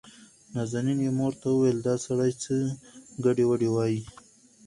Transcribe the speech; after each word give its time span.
نازنين 0.53 0.99
يې 1.05 1.11
مور 1.19 1.33
ته 1.41 1.47
وويل 1.51 1.79
دا 1.87 1.95
سړى 2.05 2.31
څه 2.43 2.53
ګډې 3.25 3.45
وډې 3.47 3.69
وايي. 3.75 4.01